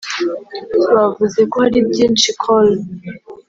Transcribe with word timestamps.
Bavuze 0.93 1.39
ko 1.51 1.55
hari 1.65 1.79
byinshi 1.89 2.27
Col 2.41 2.69